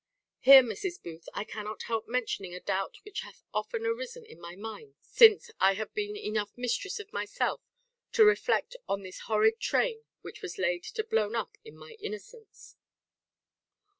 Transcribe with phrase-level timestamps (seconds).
[0.39, 0.99] "Here, Mrs.
[0.99, 5.51] Booth, I cannot help mentioning a doubt which hath often arisen in my mind since
[5.59, 7.61] I have been enough mistress of myself
[8.13, 12.77] to reflect on this horrid train which was laid to blow up my innocence.